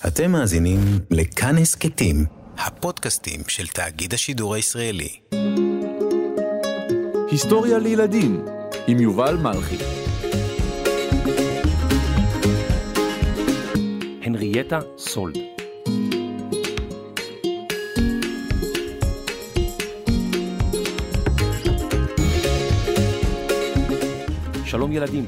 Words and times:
אתם 0.00 0.30
מאזינים 0.32 0.78
לכאן 1.10 1.58
הסכתים, 1.58 2.24
הפודקאסטים 2.58 3.40
של 3.48 3.66
תאגיד 3.66 4.14
השידור 4.14 4.54
הישראלי. 4.54 5.08
היסטוריה 7.30 7.78
לילדים 7.78 8.44
עם 8.86 9.00
יובל 9.00 9.36
מלכי. 9.36 9.76
הנרייטה 14.22 14.78
סולד 14.98 15.38
שלום 24.64 24.92
ילדים, 24.92 25.26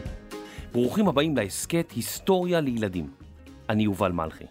ברוכים 0.72 1.08
הבאים 1.08 1.36
להסכת 1.36 1.92
היסטוריה 1.96 2.60
לילדים. 2.60 3.25
אני 3.68 3.82
יובל 3.82 4.12
מלכי. 4.12 4.44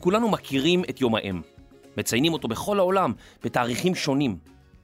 כולנו 0.00 0.28
מכירים 0.28 0.84
את 0.90 1.00
יום 1.00 1.14
האם, 1.14 1.42
מציינים 1.96 2.32
אותו 2.32 2.48
בכל 2.48 2.78
העולם 2.78 3.12
בתאריכים 3.42 3.94
שונים. 3.94 4.38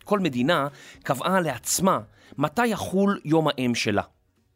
כל 0.05 0.19
מדינה 0.19 0.69
קבעה 1.03 1.41
לעצמה 1.41 2.01
מתי 2.39 2.67
יחול 2.67 3.21
יום 3.25 3.49
האם 3.49 3.75
שלה. 3.75 4.03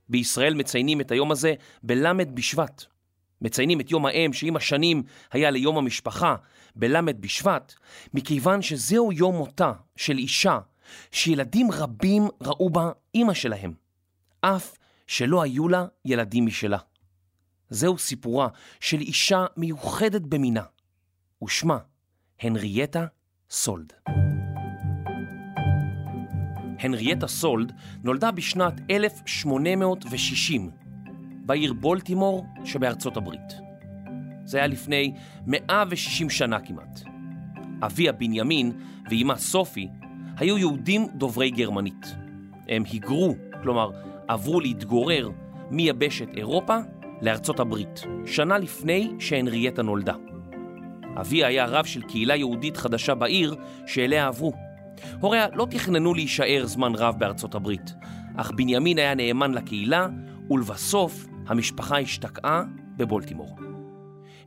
בישראל 0.08 0.54
מציינים 0.54 1.00
את 1.00 1.10
היום 1.10 1.32
הזה 1.32 1.54
בלמד 1.82 2.34
בשבט. 2.34 2.84
מציינים 3.42 3.80
את 3.80 3.90
יום 3.90 4.06
האם 4.06 4.32
שעם 4.32 4.56
השנים 4.56 5.02
היה 5.32 5.50
ליום 5.50 5.78
המשפחה 5.78 6.36
בלמד 6.76 7.20
בשבט, 7.20 7.74
מכיוון 8.14 8.62
שזהו 8.62 9.12
יום 9.12 9.36
מותה 9.36 9.72
של 9.96 10.18
אישה 10.18 10.58
שילדים 11.12 11.70
רבים 11.70 12.28
ראו 12.40 12.70
בה 12.70 12.90
אימא 13.14 13.34
שלהם, 13.34 13.74
אף 14.40 14.76
שלא 15.06 15.42
היו 15.42 15.68
לה 15.68 15.86
ילדים 16.04 16.46
משלה. 16.46 16.78
זהו 17.70 17.98
סיפורה 17.98 18.48
של 18.80 19.00
אישה 19.00 19.46
מיוחדת 19.56 20.22
במינה, 20.22 20.62
ושמה 21.44 21.78
הנרייטה 22.40 23.06
סולד. 23.50 23.92
הנרייטה 26.80 27.26
סולד 27.26 27.72
נולדה 28.02 28.30
בשנת 28.30 28.74
1860 28.90 30.70
בעיר 31.46 31.72
בולטימור 31.72 32.46
שבארצות 32.64 33.16
הברית. 33.16 33.64
זה 34.44 34.58
היה 34.58 34.66
לפני 34.66 35.14
160 35.46 36.30
שנה 36.30 36.60
כמעט. 36.60 37.00
אביה 37.82 38.12
בנימין 38.12 38.72
ואימה 39.10 39.36
סופי 39.36 39.88
היו 40.36 40.58
יהודים 40.58 41.06
דוברי 41.14 41.50
גרמנית. 41.50 42.06
הם 42.68 42.82
היגרו, 42.92 43.34
כלומר 43.62 43.90
עברו 44.28 44.60
להתגורר 44.60 45.30
מיבשת 45.70 46.28
אירופה 46.36 46.78
לארצות 47.22 47.60
הברית, 47.60 48.00
שנה 48.26 48.58
לפני 48.58 49.12
שהנרייטה 49.18 49.82
נולדה. 49.82 50.14
אביה 51.20 51.46
היה 51.46 51.66
רב 51.66 51.84
של 51.84 52.02
קהילה 52.02 52.36
יהודית 52.36 52.76
חדשה 52.76 53.14
בעיר 53.14 53.54
שאליה 53.86 54.26
עברו. 54.26 54.52
הוריה 55.20 55.46
לא 55.54 55.66
תכננו 55.70 56.14
להישאר 56.14 56.62
זמן 56.66 56.94
רב 56.94 57.14
בארצות 57.18 57.54
הברית, 57.54 57.94
אך 58.36 58.50
בנימין 58.50 58.98
היה 58.98 59.14
נאמן 59.14 59.52
לקהילה, 59.52 60.08
ולבסוף 60.50 61.26
המשפחה 61.46 61.98
השתקעה 61.98 62.62
בבולטימור. 62.96 63.56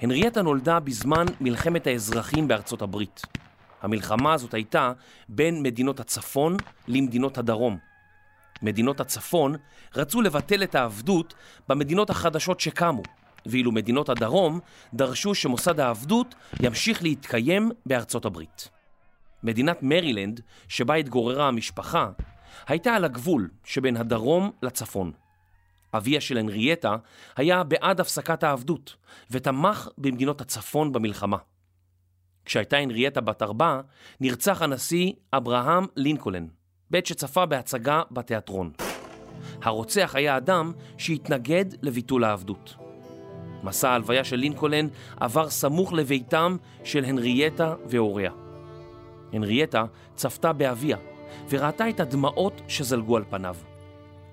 הנרייטה 0.02 0.42
נולדה 0.42 0.80
בזמן 0.80 1.26
מלחמת 1.42 1.88
האזרחים 1.88 2.48
בארצות 2.48 2.82
הברית. 2.82 3.22
המלחמה 3.82 4.34
הזאת 4.34 4.54
הייתה 4.54 4.92
בין 5.30 5.64
מדינות 5.64 6.00
הצפון 6.00 6.58
למדינות 6.88 7.38
הדרום. 7.38 7.78
מדינות 8.62 9.00
הצפון 9.00 9.56
רצו 9.96 10.22
לבטל 10.22 10.64
את 10.64 10.76
העבדות 10.76 11.34
במדינות 11.70 12.10
החדשות 12.10 12.60
שקמו, 12.60 13.04
ואילו 13.46 13.72
מדינות 13.72 14.10
הדרום 14.10 14.60
דרשו 14.94 15.36
שמוסד 15.36 15.80
העבדות 15.80 16.36
ימשיך 16.62 17.04
להתקיים 17.04 17.72
בארצות 17.86 18.26
הברית. 18.26 18.70
מדינת 19.44 19.78
מרילנד, 19.82 20.42
שבה 20.68 20.96
התגוררה 20.96 21.48
המשפחה, 21.48 22.10
הייתה 22.68 22.94
על 22.94 23.06
הגבול 23.06 23.50
שבין 23.64 23.98
הדרום 23.98 24.52
לצפון. 24.64 25.12
אביה 25.94 26.22
של 26.22 26.38
הנרייטה 26.38 26.96
היה 27.36 27.64
בעד 27.64 28.00
הפסקת 28.00 28.44
העבדות, 28.44 28.96
ותמך 29.32 29.90
במדינות 29.98 30.42
הצפון 30.42 30.92
במלחמה. 30.92 31.38
כשהייתה 32.46 32.78
הנרייטה 32.78 33.22
בת 33.22 33.42
ארבע, 33.42 33.82
נרצח 34.20 34.62
הנשיא 34.62 35.14
אברהם 35.34 35.86
לינקולן, 35.96 36.48
בעת 36.92 37.06
שצפה 37.06 37.46
בהצגה 37.46 38.02
בתיאטרון. 38.12 38.72
הרוצח 39.64 40.16
היה 40.16 40.38
אדם 40.38 40.72
שהתנגד 40.98 41.66
לביטול 41.82 42.24
העבדות. 42.24 42.76
מסע 43.64 43.90
ההלוויה 43.90 44.24
של 44.24 44.36
לינקולן 44.36 44.88
עבר 45.20 45.50
סמוך 45.50 45.94
לביתם 45.94 46.58
של 46.84 47.06
הנרייטה 47.06 47.76
והוריה. 47.86 48.32
הנרייטה 49.34 49.86
צפתה 50.16 50.54
באביה 50.54 50.98
וראתה 51.50 51.90
את 51.90 52.00
הדמעות 52.00 52.62
שזלגו 52.68 53.18
על 53.18 53.24
פניו. 53.30 53.56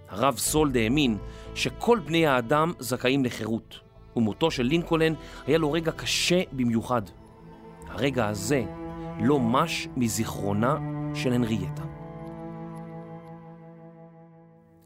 הרב 0.08 0.38
סולד 0.38 0.76
האמין 0.76 1.18
שכל 1.54 1.98
בני 1.98 2.26
האדם 2.26 2.72
זכאים 2.78 3.24
לחירות, 3.24 3.78
ומותו 4.16 4.50
של 4.50 4.62
לינקולן 4.62 5.14
היה 5.46 5.58
לו 5.58 5.72
רגע 5.72 5.92
קשה 5.92 6.42
במיוחד. 6.52 7.02
הרגע 7.88 8.26
הזה 8.26 8.64
לא 9.20 9.40
מש 9.40 9.88
מזיכרונה 9.96 10.76
של 11.14 11.32
הנרייטה. 11.32 12.03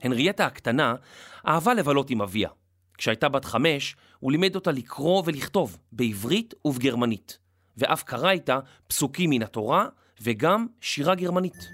הנרייטה 0.03 0.47
הקטנה 0.47 0.95
אהבה 1.49 1.75
לבלות 1.75 2.11
עם 2.11 2.23
אביה. 2.23 2.49
כשהייתה 2.99 3.29
בת 3.29 3.45
חמש, 3.45 3.97
הוא 4.21 4.33
לימד 4.33 4.55
אותה 4.55 4.71
לקרוא 4.71 5.23
ולכתוב 5.27 5.79
בעברית 5.93 6.55
ובגרמנית, 6.65 7.39
ואף 7.77 8.03
קרא 8.03 8.31
איתה 8.31 8.59
פסוקים 8.87 9.31
מן 9.31 9.43
התורה 9.43 9.87
וגם 10.23 10.67
שירה 10.81 11.15
גרמנית. 11.15 11.69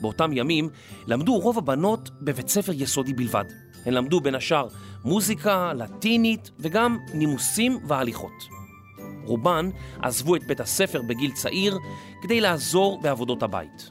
באותם 0.00 0.30
ימים 0.32 0.68
למדו 1.06 1.38
רוב 1.38 1.58
הבנות 1.58 2.10
בבית 2.20 2.48
ספר 2.48 2.72
יסודי 2.74 3.12
בלבד. 3.12 3.44
הן 3.86 3.94
למדו 3.94 4.20
בין 4.20 4.34
השאר 4.34 4.68
מוזיקה, 5.04 5.72
לטינית 5.72 6.50
וגם 6.58 6.98
נימוסים 7.14 7.78
והליכות. 7.86 8.48
רובן 9.24 9.70
עזבו 10.02 10.36
את 10.36 10.44
בית 10.46 10.60
הספר 10.60 11.02
בגיל 11.02 11.32
צעיר 11.32 11.78
כדי 12.22 12.40
לעזור 12.40 13.00
בעבודות 13.02 13.42
הבית. 13.42 13.90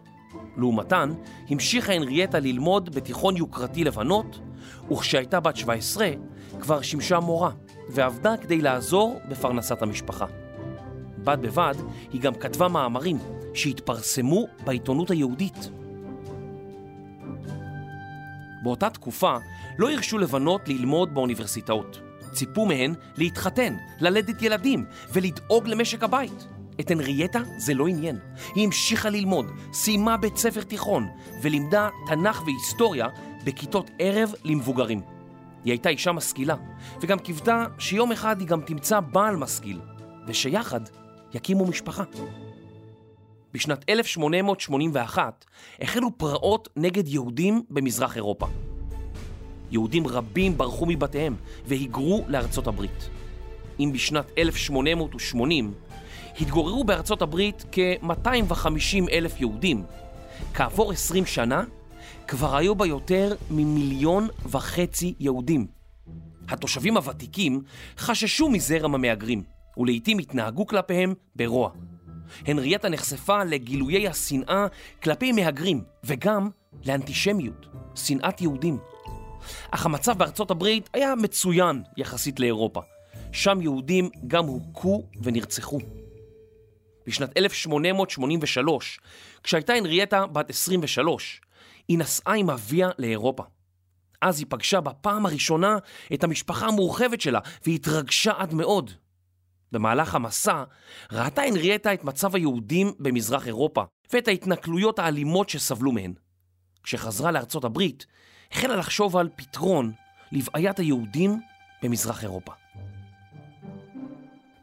לעומתן, 0.58 1.14
המשיכה 1.50 1.94
הנרייטה 1.94 2.40
ללמוד 2.40 2.96
בתיכון 2.96 3.38
יוקרתי 3.38 3.84
לבנות, 3.84 4.40
וכשהייתה 4.92 5.40
בת 5.40 5.56
17 5.56 6.10
כבר 6.60 6.82
שימשה 6.82 7.20
מורה, 7.20 7.52
ועבדה 7.90 8.38
כדי 8.38 8.62
לעזור 8.62 9.20
בפרנסת 9.30 9.82
המשפחה. 9.82 10.26
בד 11.18 11.38
בבד, 11.42 11.76
היא 12.12 12.22
גם 12.22 12.34
כתבה 12.36 12.68
מאמרים 12.68 13.18
שהתפרסמו 13.54 14.48
בעיתונות 14.66 15.12
היהודית. 15.12 15.70
באותה 18.64 18.90
תקופה 18.90 19.38
לא 19.78 19.92
הרשו 19.92 20.18
לבנות 20.18 20.68
ללמוד 20.68 21.14
באוניברסיטאות. 21.14 22.02
ציפו 22.32 22.66
מהן 22.66 22.94
להתחתן, 23.18 23.76
ללדת 24.00 24.42
ילדים 24.42 24.86
ולדאוג 25.14 25.68
למשק 25.68 26.04
הבית. 26.04 26.48
את 26.82 26.92
הנרייטה 26.92 27.40
זה 27.58 27.74
לא 27.74 27.88
עניין. 27.88 28.20
היא 28.56 28.66
המשיכה 28.66 29.10
ללמוד, 29.10 29.52
סיימה 29.74 30.18
בית 30.18 30.38
ספר 30.38 30.62
תיכון 30.62 31.08
ולימדה 31.42 31.90
תנ"ך 32.08 32.42
והיסטוריה 32.46 33.08
בכיתות 33.46 33.92
ערב 34.00 34.34
למבוגרים. 34.44 35.02
היא 35.64 35.72
הייתה 35.72 35.90
אישה 35.90 36.12
משכילה, 36.12 36.56
וגם 37.02 37.20
קיוותה 37.20 37.66
שיום 37.80 38.12
אחד 38.12 38.40
היא 38.40 38.48
גם 38.48 38.62
תמצא 38.62 39.00
בעל 39.00 39.36
משכיל, 39.36 39.80
ושיחד 40.28 40.82
יקימו 41.34 41.66
משפחה. 41.66 42.04
בשנת 43.54 43.90
1881 43.90 45.46
החלו 45.82 46.18
פרעות 46.18 46.70
נגד 46.76 47.08
יהודים 47.08 47.64
במזרח 47.70 48.16
אירופה. 48.16 48.48
יהודים 49.72 50.08
רבים 50.08 50.58
ברחו 50.58 50.86
מבתיהם 50.86 51.36
והיגרו 51.66 52.26
לארצות 52.28 52.68
הברית. 52.68 53.10
אם 53.80 53.92
בשנת 53.94 54.32
1880 54.38 55.74
התגוררו 56.40 56.84
בארצות 56.84 57.22
הברית 57.22 57.66
כ-250 57.72 59.12
אלף 59.12 59.42
יהודים, 59.42 59.84
כעבור 60.54 60.92
20 60.92 61.26
שנה 61.26 61.64
כבר 62.28 62.56
היו 62.56 62.76
בה 62.76 62.88
יותר 62.88 63.36
ממיליון 63.50 64.28
וחצי 64.46 65.14
יהודים. 65.20 65.68
התושבים 66.50 66.98
הוותיקים 66.98 67.62
חששו 67.98 68.50
מזרם 68.50 68.96
המהגרים, 68.96 69.44
ולעיתים 69.78 70.20
התנהגו 70.20 70.68
כלפיהם 70.68 71.14
ברוע. 71.36 71.70
הנרייטה 72.48 72.90
נחשפה 72.90 73.44
לגילויי 73.44 74.08
השנאה 74.08 74.66
כלפי 75.04 75.32
מהגרים, 75.32 75.84
וגם 76.04 76.50
לאנטישמיות, 76.86 77.66
שנאת 77.96 78.42
יהודים. 78.42 78.78
אך 79.72 79.86
המצב 79.86 80.18
בארצות 80.18 80.52
הברית 80.52 80.90
היה 80.94 81.16
מצוין 81.16 81.84
יחסית 81.98 82.40
לאירופה. 82.40 82.82
שם 83.32 83.62
יהודים 83.62 84.10
גם 84.28 84.46
הוכו 84.46 85.04
ונרצחו. 85.22 85.80
בשנת 87.08 87.38
1883, 87.38 89.00
כשהייתה 89.44 89.74
הנרייטה 89.74 90.26
בת 90.26 90.50
23, 90.50 91.42
היא 91.88 91.98
נסעה 91.98 92.36
עם 92.36 92.50
אביה 92.50 92.90
לאירופה. 92.98 93.44
אז 94.22 94.40
היא 94.40 94.48
פגשה 94.50 94.82
בפעם 94.82 95.26
הראשונה 95.26 95.78
את 96.14 96.24
המשפחה 96.24 96.68
המורחבת 96.68 97.22
שלה 97.22 97.40
והתרגשה 97.66 98.32
עד 98.38 98.54
מאוד. 98.54 98.92
במהלך 99.72 100.16
המסע 100.16 100.64
ראתה 101.12 101.42
הנריאטה 101.42 101.94
את 101.94 102.04
מצב 102.04 102.36
היהודים 102.36 102.94
במזרח 103.00 103.48
אירופה 103.48 103.84
ואת 104.14 104.28
ההתנכלויות 104.28 105.00
האלימות 105.00 105.50
שסבלו 105.50 105.92
מהן. 105.92 106.14
כשחזרה 106.84 107.32
לארצות 107.32 107.64
הברית, 107.64 108.06
החלה 108.52 108.76
לחשוב 108.76 109.18
על 109.18 109.30
פתרון 109.36 109.92
לבעיית 110.32 110.80
היהודים 110.80 111.40
במזרח 111.84 112.24
אירופה. 112.24 112.61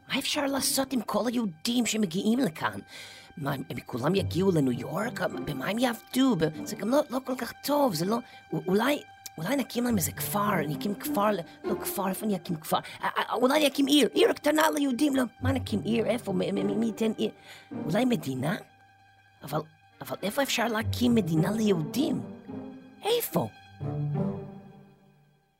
מה 0.09 0.19
אפשר 0.19 0.45
לעשות 0.45 0.93
עם 0.93 1.01
כל 1.01 1.23
היהודים 1.27 1.85
שמגיעים 1.85 2.39
לכאן? 2.39 2.79
מה, 3.37 3.53
הם 3.53 3.79
כולם 3.85 4.15
יגיעו 4.15 4.51
לניו 4.51 4.71
יורק? 4.71 5.21
במה 5.21 5.67
הם 5.67 5.79
יעבדו? 5.79 6.35
זה 6.63 6.75
גם 6.75 6.89
לא, 6.89 6.99
לא 7.09 7.19
כל 7.25 7.33
כך 7.37 7.53
טוב, 7.63 7.93
זה 7.93 8.05
לא... 8.05 8.17
אולי, 8.53 9.01
אולי 9.37 9.55
נקים 9.55 9.83
להם 9.83 9.97
איזה 9.97 10.11
כפר, 10.11 10.55
נקים 10.67 10.95
כפר, 10.95 11.31
לא 11.63 11.75
כפר, 11.81 12.09
איפה 12.09 12.25
אני 12.25 12.35
אקים 12.35 12.55
כפר? 12.55 12.77
אולי 13.33 13.67
נקים 13.67 13.85
עיר, 13.85 14.09
עיר 14.13 14.33
קטנה 14.33 14.61
ליהודים, 14.75 15.15
לא, 15.15 15.23
מה 15.41 15.51
נקים 15.51 15.81
עיר, 15.83 16.05
איפה, 16.05 16.33
מי, 16.33 16.85
ייתן 16.85 17.11
עיר? 17.17 17.31
אולי 17.85 18.05
מדינה? 18.05 18.55
אבל, 19.43 19.59
אבל 20.01 20.17
איפה 20.23 20.43
אפשר 20.43 20.67
להקים 20.67 21.15
מדינה 21.15 21.51
ליהודים? 21.51 22.21
איפה? 23.03 23.47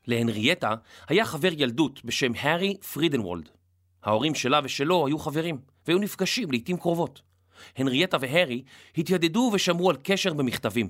להנריאטה 0.08 0.76
היה 1.08 1.26
חבר 1.26 1.52
ילדות 1.58 2.06
בשם 2.06 2.32
הארי 2.40 2.78
פרידנוולד. 2.94 3.50
ההורים 4.04 4.36
שלה 4.36 4.60
ושלו 4.64 5.08
היו 5.08 5.20
חברים, 5.20 5.58
והיו 5.88 6.00
נפגשים 6.00 6.52
לעיתים 6.52 6.78
קרובות. 6.78 7.22
הנריאטה 7.78 8.18
והארי 8.22 8.64
התיידדו 8.98 9.52
ושמרו 9.54 9.90
על 9.90 9.98
קשר 10.04 10.34
במכתבים. 10.34 10.90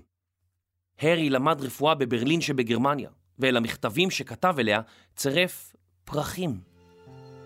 הארי 0.99 1.29
למד 1.29 1.61
רפואה 1.61 1.95
בברלין 1.95 2.41
שבגרמניה, 2.41 3.09
ואל 3.39 3.57
המכתבים 3.57 4.11
שכתב 4.11 4.55
אליה 4.59 4.81
צירף 5.15 5.73
פרחים. 6.05 6.59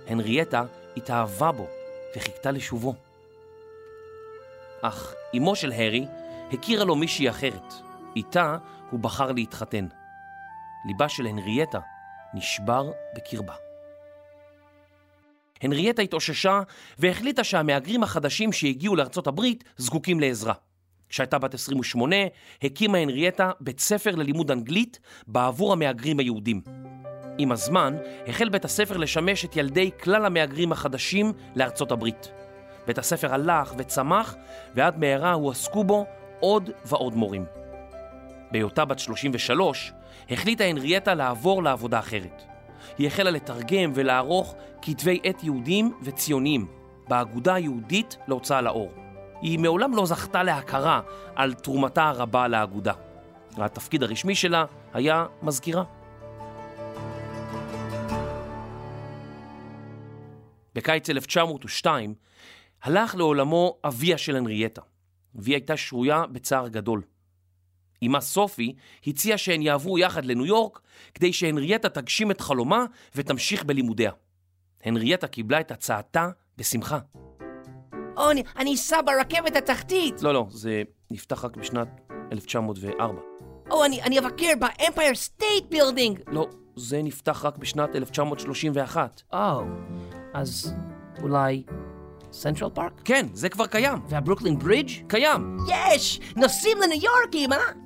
הנריאטה 0.07 0.63
התאהבה 0.97 1.51
בו 1.51 1.67
וחיכתה 2.15 2.51
לשובו. 2.51 2.95
אך 4.81 5.13
אמו 5.37 5.55
של 5.55 5.71
הארי 5.71 6.05
הכירה 6.51 6.83
לו 6.83 6.95
מישהי 6.95 7.29
אחרת. 7.29 7.73
איתה 8.15 8.57
הוא 8.91 8.99
בחר 8.99 9.31
להתחתן. 9.31 9.87
ליבה 10.87 11.09
של 11.09 11.25
הנריאטה 11.25 11.79
נשבר 12.33 12.91
בקרבה. 13.15 13.72
הנריאטה 15.63 16.01
התאוששה 16.01 16.61
והחליטה 16.99 17.43
שהמהגרים 17.43 18.03
החדשים 18.03 18.51
שהגיעו 18.51 18.95
לארצות 18.95 19.27
הברית 19.27 19.63
זקוקים 19.77 20.19
לעזרה. 20.19 20.53
כשהייתה 21.09 21.39
בת 21.39 21.53
28, 21.53 22.15
הקימה 22.63 22.97
הנריאטה 22.97 23.51
בית 23.59 23.79
ספר 23.79 24.15
ללימוד 24.15 24.51
אנגלית 24.51 24.99
בעבור 25.27 25.73
המהגרים 25.73 26.19
היהודים. 26.19 26.61
עם 27.37 27.51
הזמן, 27.51 27.95
החל 28.27 28.49
בית 28.49 28.65
הספר 28.65 28.97
לשמש 28.97 29.45
את 29.45 29.55
ילדי 29.55 29.91
כלל 30.03 30.25
המהגרים 30.25 30.71
החדשים 30.71 31.33
לארצות 31.55 31.91
הברית. 31.91 32.31
בית 32.87 32.97
הספר 32.97 33.33
הלך 33.33 33.73
וצמח, 33.77 34.35
ועד 34.75 34.99
מהרה 34.99 35.33
הועסקו 35.33 35.83
בו 35.83 36.05
עוד 36.39 36.69
ועוד 36.85 37.15
מורים. 37.15 37.45
בהיותה 38.51 38.85
בת 38.85 38.99
33, 38.99 39.93
החליטה 40.29 40.63
הנריאטה 40.63 41.13
לעבור 41.13 41.63
לעבודה 41.63 41.99
אחרת. 41.99 42.52
היא 42.97 43.07
החלה 43.07 43.31
לתרגם 43.31 43.91
ולערוך 43.95 44.55
כתבי 44.81 45.19
עת 45.23 45.43
יהודים 45.43 45.93
וציוניים 46.03 46.67
באגודה 47.07 47.53
היהודית 47.53 48.17
להוצאה 48.27 48.61
לאור. 48.61 48.91
היא 49.41 49.59
מעולם 49.59 49.95
לא 49.95 50.05
זכתה 50.05 50.43
להכרה 50.43 51.01
על 51.35 51.53
תרומתה 51.53 52.03
הרבה 52.03 52.47
לאגודה. 52.47 52.93
התפקיד 53.57 54.03
הרשמי 54.03 54.35
שלה 54.35 54.65
היה 54.93 55.25
מזכירה. 55.41 55.83
בקיץ 60.75 61.09
1902 61.09 62.13
הלך 62.83 63.15
לעולמו 63.15 63.77
אביה 63.83 64.17
של 64.17 64.35
הנריאטה, 64.35 64.81
והיא 65.35 65.55
הייתה 65.55 65.77
שרויה 65.77 66.23
בצער 66.31 66.67
גדול. 66.67 67.01
אמה 68.07 68.21
סופי 68.21 68.73
הציעה 69.07 69.37
שהן 69.37 69.61
יעברו 69.61 69.97
יחד 69.97 70.25
לניו 70.25 70.45
יורק 70.45 70.79
כדי 71.13 71.33
שהנריאטה 71.33 71.89
תגשים 71.89 72.31
את 72.31 72.41
חלומה 72.41 72.85
ותמשיך 73.15 73.63
בלימודיה. 73.63 74.11
הנריאטה 74.83 75.27
קיבלה 75.27 75.59
את 75.59 75.71
הצעתה 75.71 76.29
בשמחה. 76.57 76.99
או, 78.17 78.31
אני, 78.31 78.43
אני 78.57 78.73
אסע 78.73 79.01
ברכבת 79.01 79.55
התחתית! 79.55 80.21
לא, 80.21 80.33
לא, 80.33 80.45
זה 80.49 80.83
נפתח 81.11 81.45
רק 81.45 81.57
בשנת 81.57 81.87
1904. 82.31 83.21
או, 83.71 83.85
אני, 83.85 84.01
אני 84.01 84.19
אבקר 84.19 84.53
באמפייר 84.59 85.15
סטייט 85.15 85.65
בילדינג! 85.69 86.19
לא, 86.27 86.47
זה 86.75 87.01
נפתח 87.03 87.45
רק 87.45 87.57
בשנת 87.57 87.95
1931. 87.95 89.21
או, 89.33 89.37
אז 90.33 90.73
אולי 91.21 91.63
סנטרל 92.31 92.69
פארק? 92.69 93.01
כן, 93.05 93.25
זה 93.33 93.49
כבר 93.49 93.67
קיים. 93.67 93.99
וה 94.09 94.19
Brooklyn 94.19 94.59
Bridge? 94.59 94.91
קיים. 95.07 95.57
יש! 95.67 96.19
נוסעים 96.35 96.77
לניו 96.83 97.01
יורק, 97.01 97.53
אה? 97.53 97.82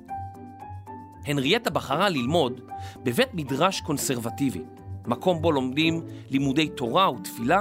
הנריאטה 1.28 1.70
בחרה 1.70 2.08
ללמוד 2.08 2.60
בבית 3.02 3.34
מדרש 3.34 3.80
קונסרבטיבי, 3.80 4.62
מקום 5.06 5.42
בו 5.42 5.52
לומדים 5.52 6.02
לימודי 6.30 6.68
תורה 6.68 7.10
ותפילה 7.12 7.60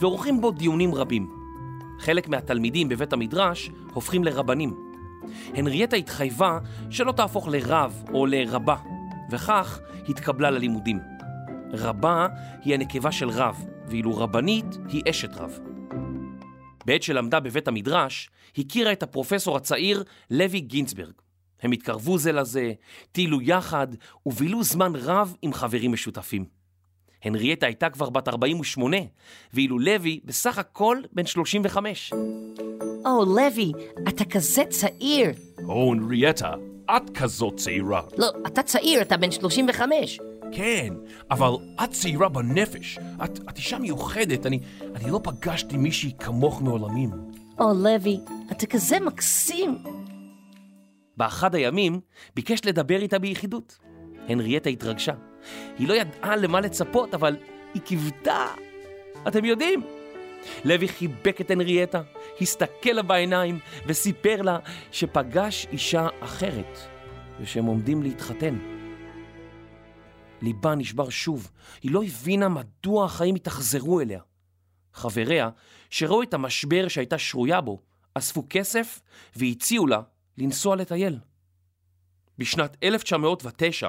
ועורכים 0.00 0.40
בו 0.40 0.50
דיונים 0.50 0.94
רבים. 0.94 1.30
חלק 1.98 2.28
מהתלמידים 2.28 2.88
בבית 2.88 3.12
המדרש 3.12 3.70
הופכים 3.92 4.24
לרבנים. 4.24 4.74
הנריאטה 5.54 5.96
התחייבה 5.96 6.58
שלא 6.90 7.12
תהפוך 7.12 7.48
לרב 7.48 8.04
או 8.12 8.26
לרבה, 8.26 8.76
וכך 9.30 9.80
התקבלה 10.08 10.50
ללימודים. 10.50 10.98
רבה 11.72 12.26
היא 12.64 12.74
הנקבה 12.74 13.12
של 13.12 13.30
רב, 13.30 13.64
ואילו 13.86 14.18
רבנית 14.18 14.78
היא 14.88 15.02
אשת 15.10 15.36
רב. 15.36 15.58
בעת 16.84 17.02
שלמדה 17.02 17.40
בבית 17.40 17.68
המדרש, 17.68 18.30
הכירה 18.58 18.92
את 18.92 19.02
הפרופסור 19.02 19.56
הצעיר 19.56 20.04
לוי 20.30 20.60
גינצברג. 20.60 21.12
הם 21.62 21.72
התקרבו 21.72 22.18
זה 22.18 22.32
לזה, 22.32 22.72
טיילו 23.12 23.42
יחד 23.42 23.86
ובילו 24.26 24.62
זמן 24.62 24.92
רב 24.96 25.36
עם 25.42 25.52
חברים 25.52 25.92
משותפים. 25.92 26.44
הנריאטה 27.24 27.66
הייתה 27.66 27.90
כבר 27.90 28.10
בת 28.10 28.28
48, 28.28 28.96
ואילו 29.54 29.78
לוי 29.78 30.20
בסך 30.24 30.58
הכל 30.58 30.98
בן 31.12 31.26
35. 31.26 32.12
או, 33.04 33.24
לוי, 33.24 33.72
אתה 34.08 34.24
כזה 34.24 34.62
צעיר. 34.68 35.30
או, 35.64 35.92
הנריאטה, 35.92 36.54
את 36.96 37.10
כזאת 37.14 37.56
צעירה. 37.56 38.02
לא, 38.18 38.26
אתה 38.46 38.62
צעיר, 38.62 39.02
אתה 39.02 39.16
בן 39.16 39.30
35. 39.30 40.20
כן, 40.52 40.94
אבל 41.30 41.50
את 41.84 41.90
צעירה 41.90 42.28
בנפש. 42.28 42.98
את, 43.24 43.38
את 43.48 43.56
אישה 43.56 43.78
מיוחדת, 43.78 44.46
אני, 44.46 44.60
אני 44.94 45.10
לא 45.10 45.20
פגשתי 45.22 45.76
מישהי 45.76 46.12
כמוך 46.18 46.62
מעולמים. 46.62 47.10
או, 47.58 47.72
לוי, 47.74 48.20
אתה 48.50 48.66
כזה 48.66 49.00
מקסים. 49.00 49.99
באחד 51.20 51.54
הימים 51.54 52.00
ביקש 52.34 52.64
לדבר 52.64 53.02
איתה 53.02 53.18
ביחידות. 53.18 53.78
הנריאטה 54.28 54.70
התרגשה. 54.70 55.12
היא 55.78 55.88
לא 55.88 55.94
ידעה 55.94 56.36
למה 56.36 56.60
לצפות, 56.60 57.14
אבל 57.14 57.36
היא 57.74 57.82
קיוותה. 57.82 58.46
אתם 59.28 59.44
יודעים? 59.44 59.82
לוי 60.64 60.88
חיבק 60.88 61.40
את 61.40 61.50
הנריאטה, 61.50 62.02
הסתכל 62.40 62.90
לה 62.90 63.02
בעיניים 63.02 63.58
וסיפר 63.86 64.42
לה 64.42 64.58
שפגש 64.92 65.66
אישה 65.72 66.08
אחרת 66.20 66.78
ושהם 67.40 67.64
עומדים 67.64 68.02
להתחתן. 68.02 68.58
ליבה 70.42 70.74
נשבר 70.74 71.08
שוב, 71.08 71.50
היא 71.82 71.92
לא 71.92 72.02
הבינה 72.02 72.48
מדוע 72.48 73.04
החיים 73.04 73.34
התאכזרו 73.34 74.00
אליה. 74.00 74.20
חבריה, 74.94 75.50
שראו 75.90 76.22
את 76.22 76.34
המשבר 76.34 76.88
שהייתה 76.88 77.18
שרויה 77.18 77.60
בו, 77.60 77.80
אספו 78.14 78.46
כסף 78.50 79.00
והציעו 79.36 79.86
לה 79.86 80.00
לנסוע 80.40 80.76
לטייל. 80.76 81.18
בשנת 82.38 82.76
1909, 82.82 83.88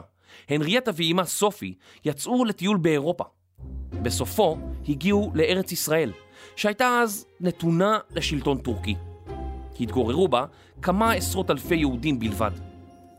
הנריאטה 0.49 0.91
ואימה 0.95 1.25
סופי 1.25 1.75
יצאו 2.05 2.45
לטיול 2.45 2.77
באירופה. 2.77 3.23
בסופו 4.01 4.57
הגיעו 4.89 5.31
לארץ 5.35 5.71
ישראל, 5.71 6.11
שהייתה 6.55 6.99
אז 7.03 7.25
נתונה 7.39 7.99
לשלטון 8.09 8.57
טורקי. 8.57 8.95
התגוררו 9.79 10.27
בה 10.27 10.45
כמה 10.81 11.11
עשרות 11.13 11.51
אלפי 11.51 11.75
יהודים 11.75 12.19
בלבד. 12.19 12.51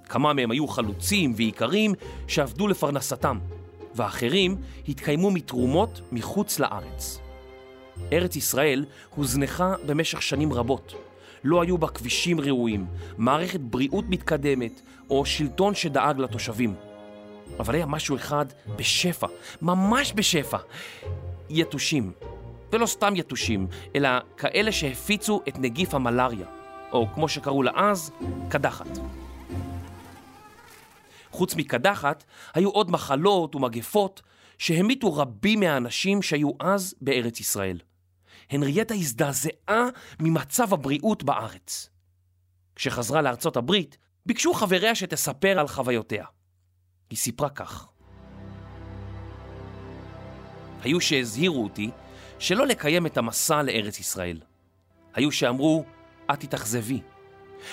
כמה 0.05 0.33
מהם 0.33 0.51
היו 0.51 0.69
חלוצים 0.69 1.35
ואיכרים 1.37 1.95
שעבדו 2.29 2.69
לפרנסתם, 2.69 3.39
ואחרים 3.95 4.57
התקיימו 4.89 5.31
מתרומות 5.31 6.01
מחוץ 6.13 6.59
לארץ. 6.59 7.19
ארץ 8.13 8.37
ישראל 8.37 8.85
הוזנחה 9.15 9.75
במשך 9.87 10.23
שנים 10.23 10.53
רבות. 10.53 10.95
לא 11.45 11.63
היו 11.63 11.79
בה 11.79 11.89
כבישים 11.89 12.41
ראויים, 12.41 12.87
מערכת 13.19 13.61
בריאות 13.61 14.05
מתקדמת 14.09 14.81
או 15.11 15.27
שלטון 15.27 15.75
שדאג 15.75 16.19
לתושבים. 16.19 16.75
אבל 17.61 17.75
היה 17.75 17.87
משהו 17.87 18.17
אחד 18.17 18.47
בשפע, 18.77 19.27
ממש 19.63 20.13
בשפע. 20.17 20.59
יתושים. 21.51 22.13
ולא 22.73 22.87
סתם 22.87 23.17
יתושים, 23.17 23.67
אלא 23.97 24.09
כאלה 24.37 24.73
שהפיצו 24.73 25.41
את 25.49 25.59
נגיף 25.59 25.95
המלאריה, 25.95 26.47
או 26.93 27.07
כמו 27.15 27.29
שקראו 27.29 27.63
לה 27.63 27.73
אז, 27.75 28.13
קדחת. 28.49 28.99
חוץ 31.31 31.55
מקדחת, 31.55 32.25
היו 32.55 32.71
עוד 32.71 32.91
מחלות 32.91 33.55
ומגפות 33.55 34.23
שהמיתו 34.59 35.15
רבים 35.15 35.61
מהאנשים 35.61 36.23
שהיו 36.23 36.51
אז 36.61 36.95
בארץ 37.01 37.41
ישראל. 37.41 37.79
הנרייטה 38.53 38.95
הזדעזעה 38.95 39.87
ממצב 40.21 40.75
הבריאות 40.75 41.23
בארץ. 41.23 41.91
כשחזרה 42.77 43.23
לארצות 43.23 43.57
הברית, 43.57 43.99
ביקשו 44.27 44.55
חבריה 44.55 44.95
שתספר 44.95 45.59
על 45.59 45.69
חוויותיה. 45.69 46.25
היא 47.11 47.19
סיפרה 47.19 47.49
כך: 47.49 47.89
היו 50.83 51.01
שהזהירו 51.01 51.63
אותי 51.65 51.91
שלא 52.39 52.67
לקיים 52.67 53.07
את 53.07 53.17
המסע 53.17 53.63
לארץ 53.63 54.01
ישראל. 54.01 54.41
היו 55.15 55.33
שאמרו, 55.33 55.85
את 56.33 56.41
תתאכזבי. 56.41 57.01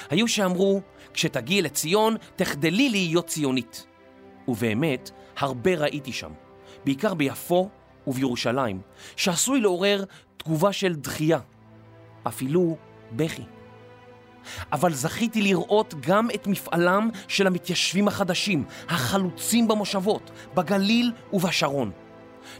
היו 0.09 0.27
שאמרו, 0.27 0.81
כשתגיעי 1.13 1.61
לציון, 1.61 2.15
תחדלי 2.35 2.89
להיות 2.89 3.27
ציונית. 3.27 3.85
ובאמת, 4.47 5.11
הרבה 5.37 5.75
ראיתי 5.75 6.13
שם, 6.13 6.31
בעיקר 6.85 7.13
ביפו 7.13 7.69
ובירושלים, 8.09 8.81
שעשוי 9.15 9.61
לעורר 9.61 10.03
תגובה 10.37 10.73
של 10.73 10.95
דחייה, 10.95 11.39
אפילו 12.27 12.77
בכי. 13.11 13.43
אבל 14.71 14.93
זכיתי 14.93 15.41
לראות 15.41 15.93
גם 15.99 16.27
את 16.35 16.47
מפעלם 16.47 17.09
של 17.27 17.47
המתיישבים 17.47 18.07
החדשים, 18.07 18.63
החלוצים 18.89 19.67
במושבות, 19.67 20.31
בגליל 20.55 21.11
ובשרון. 21.33 21.91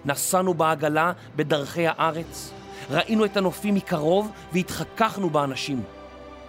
נסענו 0.06 0.54
בעגלה 0.54 1.12
בדרכי 1.36 1.88
הארץ, 1.88 2.52
ראינו 2.90 3.26
את 3.26 3.38
הנופים 3.38 3.76
מקרוב 3.76 4.32
והתחככנו 4.54 5.30
באנשים. 5.30 5.84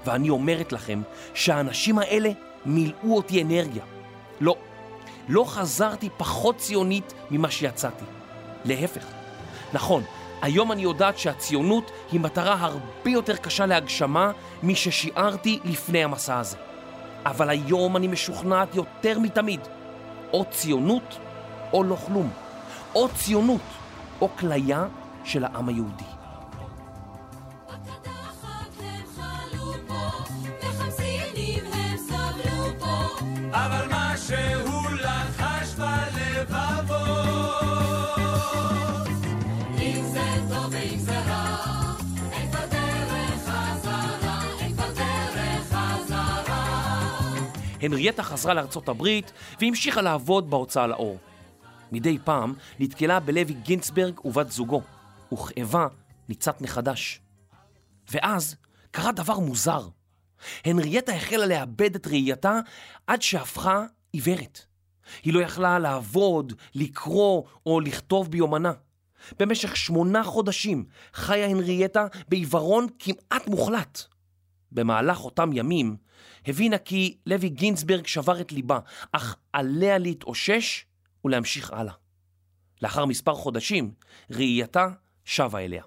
ואני 0.04 0.30
אומרת 0.30 0.72
לכם 0.72 1.02
שהאנשים 1.34 1.98
האלה 1.98 2.30
מילאו 2.66 3.16
אותי 3.16 3.42
אנרגיה. 3.42 3.84
לא, 4.40 4.56
לא 5.28 5.44
חזרתי 5.48 6.08
פחות 6.16 6.56
ציונית 6.56 7.14
ממה 7.30 7.50
שיצאתי. 7.50 8.19
להפך. 8.64 9.04
נכון, 9.72 10.02
היום 10.42 10.72
אני 10.72 10.82
יודעת 10.82 11.18
שהציונות 11.18 11.90
היא 12.12 12.20
מטרה 12.20 12.56
הרבה 12.60 13.10
יותר 13.10 13.36
קשה 13.36 13.66
להגשמה 13.66 14.30
מששיערתי 14.62 15.58
לפני 15.64 16.04
המסע 16.04 16.38
הזה. 16.38 16.56
אבל 17.26 17.50
היום 17.50 17.96
אני 17.96 18.08
משוכנעת 18.08 18.74
יותר 18.74 19.18
מתמיד, 19.18 19.60
או 20.32 20.44
ציונות 20.50 21.18
או 21.72 21.84
לא 21.84 21.96
כלום. 22.06 22.30
או 22.94 23.08
ציונות, 23.08 23.60
או 24.20 24.28
כליה 24.38 24.84
של 25.24 25.44
העם 25.44 25.68
היהודי. 25.68 26.19
הנרייטה 47.82 48.22
חזרה 48.22 48.54
לארצות 48.54 48.88
הברית 48.88 49.32
והמשיכה 49.60 50.02
לעבוד 50.02 50.50
בהוצאה 50.50 50.86
לאור. 50.86 51.18
מדי 51.92 52.18
פעם 52.24 52.54
נתקלה 52.78 53.20
בלוי 53.20 53.44
גינצברג 53.44 54.24
ובת 54.24 54.50
זוגו, 54.50 54.82
וכאבה 55.32 55.86
ניצת 56.28 56.60
מחדש. 56.60 57.20
ואז 58.10 58.56
קרה 58.90 59.12
דבר 59.12 59.38
מוזר. 59.38 59.88
הנרייטה 60.64 61.12
החלה 61.12 61.46
לאבד 61.46 61.94
את 61.94 62.06
ראייתה 62.06 62.60
עד 63.06 63.22
שהפכה 63.22 63.84
עיוורת. 64.12 64.64
היא 65.22 65.34
לא 65.34 65.40
יכלה 65.40 65.78
לעבוד, 65.78 66.52
לקרוא 66.74 67.42
או 67.66 67.80
לכתוב 67.80 68.30
ביומנה. 68.30 68.72
במשך 69.38 69.76
שמונה 69.76 70.24
חודשים 70.24 70.84
חיה 71.14 71.46
הנרייטה 71.46 72.06
בעיוורון 72.28 72.86
כמעט 72.98 73.46
מוחלט. 73.46 74.02
במהלך 74.72 75.24
אותם 75.24 75.50
ימים 75.52 75.96
הבינה 76.46 76.78
כי 76.78 77.16
לוי 77.26 77.48
גינצברג 77.48 78.06
שבר 78.06 78.40
את 78.40 78.52
ליבה, 78.52 78.78
אך 79.12 79.36
עליה 79.52 79.98
להתאושש 79.98 80.84
ולהמשיך 81.24 81.70
הלאה. 81.70 81.92
לאחר 82.82 83.04
מספר 83.04 83.34
חודשים, 83.34 83.92
ראייתה 84.30 84.88
שבה 85.24 85.58
אליה. 85.58 85.82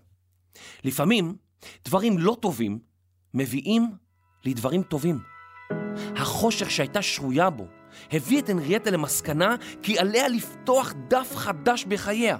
לפעמים 0.83 1.35
דברים 1.85 2.17
לא 2.17 2.37
טובים 2.41 2.79
מביאים 3.33 3.91
לדברים 4.45 4.83
טובים. 4.83 5.19
החושך 6.15 6.71
שהייתה 6.71 7.01
שרויה 7.01 7.49
בו 7.49 7.67
הביא 8.11 8.41
את 8.41 8.49
הנרייטה 8.49 8.91
למסקנה 8.91 9.55
כי 9.81 9.99
עליה 9.99 10.27
לפתוח 10.27 10.93
דף 11.07 11.35
חדש 11.35 11.85
בחייה 11.85 12.37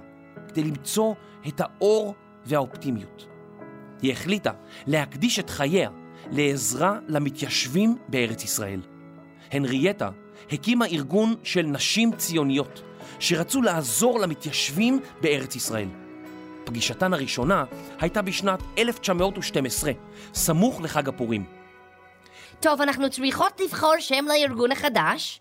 כדי 0.48 0.64
למצוא 0.64 1.14
את 1.48 1.62
האור 1.62 2.16
והאופטימיות. 2.46 3.28
היא 4.02 4.12
החליטה 4.12 4.52
להקדיש 4.88 5.40
את 5.40 5.50
חייה 5.50 5.90
לעזרה 6.32 7.00
למתיישבים 7.08 7.98
בארץ 8.08 8.44
ישראל. 8.44 8.82
הנרייטה 9.52 10.10
הקימה 10.52 10.86
ארגון 10.86 11.36
של 11.44 11.62
נשים 11.62 12.12
ציוניות 12.18 12.82
שרצו 13.20 13.62
לעזור 13.62 14.20
למתיישבים 14.20 15.00
בארץ 15.22 15.56
ישראל. 15.56 15.88
פגישתן 16.64 17.14
הראשונה 17.14 17.64
הייתה 18.00 18.22
בשנת 18.22 18.60
1912, 18.78 19.92
סמוך 20.34 20.82
לחג 20.82 21.10
הפורים. 21.10 21.46
טוב, 22.60 22.82
אנחנו 22.82 23.10
צריכות 23.10 23.60
לבחור 23.60 23.94
שם 24.00 24.26
לארגון 24.28 24.72
החדש. 24.72 25.40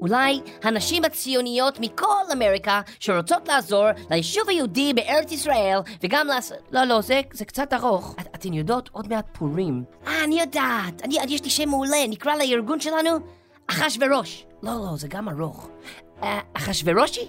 אולי 0.00 0.40
הנשים 0.62 1.04
הציוניות 1.04 1.80
מכל 1.80 2.24
אמריקה 2.32 2.80
שרוצות 3.00 3.48
לעזור 3.48 3.86
ליישוב 4.10 4.48
היהודי 4.48 4.92
בארץ 4.94 5.32
ישראל 5.32 5.78
וגם 6.02 6.26
לעשות... 6.26 6.58
לא, 6.70 6.84
לא, 6.84 7.00
זה, 7.00 7.20
זה 7.32 7.44
קצת 7.44 7.72
ארוך. 7.72 8.16
את, 8.20 8.26
אתן 8.34 8.52
יודעות, 8.52 8.88
עוד 8.92 9.08
מעט 9.08 9.26
פורים. 9.32 9.84
אה, 10.06 10.24
אני 10.24 10.40
יודעת. 10.40 11.02
אני, 11.04 11.16
יש 11.28 11.44
לי 11.44 11.50
שם 11.50 11.68
מעולה. 11.68 12.06
נקרא 12.08 12.34
לארגון 12.36 12.80
שלנו 12.80 13.10
אחשוורוש. 13.66 14.46
לא, 14.62 14.72
לא, 14.72 14.96
זה 14.96 15.08
גם 15.08 15.28
ארוך. 15.28 15.68
אה, 16.22 16.40
אחשוורושי? 16.54 17.28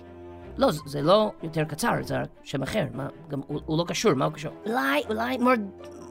לא, 0.58 0.72
זה, 0.72 0.80
זה 0.86 1.02
לא 1.02 1.32
יותר 1.44 1.64
קצר, 1.64 1.92
זה 2.04 2.16
שם 2.44 2.64
אחר. 2.64 2.84
מה, 2.94 3.08
גם 3.30 3.42
הוא, 3.48 3.60
הוא 3.66 3.78
לא 3.78 3.84
קשור, 3.88 4.14
מה 4.14 4.26
הוא 4.26 4.34
קשור? 4.34 4.52
אולי, 4.66 5.02
אולי 5.10 5.38
מורד... 5.38 5.62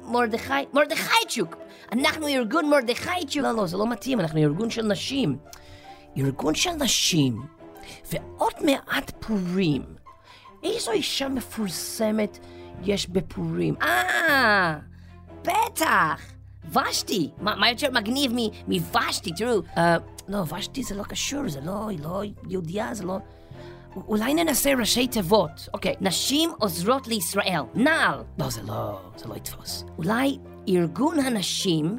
מרדכי, 0.08 0.52
מרדכייצ'וק! 0.72 1.56
אנחנו 1.92 2.26
ארגון 2.26 2.70
מרדכייצ'וק! 2.70 3.42
לא, 3.42 3.52
לא, 3.52 3.66
זה 3.66 3.76
לא 3.76 3.86
מתאים, 3.90 4.20
אנחנו 4.20 4.40
ארגון 4.40 4.70
של 4.70 4.82
נשים. 4.82 5.36
ארגון 6.18 6.54
של 6.54 6.70
נשים, 6.70 7.42
ועוד 8.12 8.52
מעט 8.64 9.10
פורים. 9.20 9.82
איזו 10.62 10.92
אישה 10.92 11.28
מפורסמת 11.28 12.38
יש 12.82 13.08
בפורים? 13.08 13.74
אה, 13.82 14.78
בטח! 15.42 16.20
ושתי! 16.70 17.30
מה, 17.40 17.56
מה 17.56 17.70
יותר 17.70 17.90
מגניב 17.90 18.32
מוושתי? 18.68 19.30
תראו, 19.36 19.60
uh, 19.74 19.78
לא, 20.28 20.38
ושתי 20.54 20.82
זה 20.82 20.94
לא 20.94 21.02
קשור, 21.02 21.48
זה 21.48 21.60
לא, 21.60 21.88
היא 21.88 21.98
לא 22.02 22.22
יהודייה, 22.48 22.94
זה 22.94 23.04
לא... 23.04 23.16
אולי 23.96 24.34
ננסה 24.34 24.72
ראשי 24.78 25.08
תיבות. 25.08 25.68
אוקיי, 25.74 25.94
נשים 26.00 26.50
עוזרות 26.58 27.08
לישראל. 27.08 27.62
נעל. 27.74 28.22
לא, 28.38 28.50
זה 28.50 28.62
לא, 28.62 29.00
זה 29.16 29.28
לא 29.28 29.34
יתפוס. 29.34 29.84
אולי 29.98 30.38
ארגון 30.68 31.20
הנשים 31.20 31.98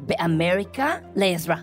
באמריקה 0.00 0.94
לעזרה. 1.16 1.56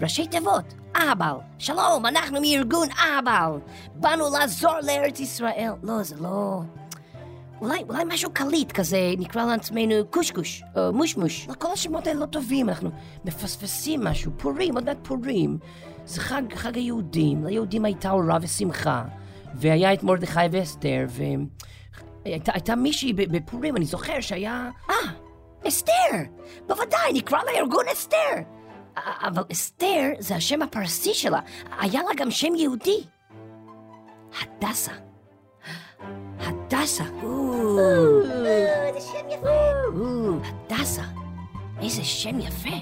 ראשי 0.00 0.26
תיבות. 0.26 0.74
אהבל. 1.08 1.36
שלום, 1.58 2.06
אנחנו 2.06 2.40
מארגון 2.40 2.88
אהבל. 2.90 3.58
באנו 3.94 4.24
לעזור 4.32 4.74
לארץ 4.82 5.20
ישראל. 5.20 5.70
לא, 5.82 6.02
זה 6.02 6.16
לא... 6.20 6.60
אולי, 7.60 7.84
אולי 7.88 8.04
משהו 8.06 8.30
קליט 8.32 8.72
כזה, 8.72 8.98
נקרא 9.18 9.44
לעצמנו 9.44 9.94
קושקוש, 10.10 10.62
או 10.76 10.92
מושמוש. 10.92 11.48
לא, 11.48 11.54
כל 11.58 11.72
השמות 11.72 12.06
האלה 12.06 12.20
לא 12.20 12.26
טובים, 12.26 12.68
אנחנו 12.68 12.90
מפספסים 13.24 14.04
משהו. 14.04 14.32
פורים, 14.36 14.74
עוד 14.74 14.84
מעט 14.84 14.98
פורים. 15.02 15.58
זה 16.06 16.20
חג, 16.20 16.42
חג 16.54 16.76
היהודים, 16.76 17.44
ליהודים 17.44 17.84
הייתה 17.84 18.10
אורה 18.10 18.38
ושמחה, 18.42 19.04
והיה 19.54 19.92
את 19.92 20.02
מרדכי 20.02 20.40
ואסתר, 20.50 21.06
והייתה 22.24 22.76
מישהי 22.76 23.12
בפורים, 23.12 23.76
אני 23.76 23.84
זוכר 23.84 24.20
שהיה... 24.20 24.70
אה, 24.90 24.94
אסתר! 25.68 25.92
בוודאי, 26.66 27.12
נקרא 27.12 27.38
לארגון 27.52 27.84
אסתר! 27.92 28.61
אבל 29.22 29.42
אסתר 29.52 30.08
זה 30.18 30.36
השם 30.36 30.62
הפרסי 30.62 31.14
שלה, 31.14 31.40
היה 31.80 32.00
לה 32.02 32.14
גם 32.16 32.30
שם 32.30 32.54
יהודי. 32.54 33.04
הדסה. 34.40 34.92
הדסה. 36.38 37.04
איזה 38.86 39.00
שם 39.00 39.28
יפה. 39.30 39.48
הדסה. 40.44 41.02
איזה 41.82 42.04
שם 42.04 42.40
יפה. 42.40 42.76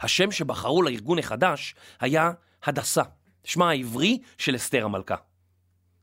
השם 0.00 0.30
שבחרו 0.30 0.82
לארגון 0.82 1.18
החדש 1.18 1.74
היה 2.00 2.32
הדסה, 2.64 3.02
שמה 3.44 3.70
העברי 3.70 4.18
של 4.38 4.56
אסתר 4.56 4.84
המלכה. 4.84 5.14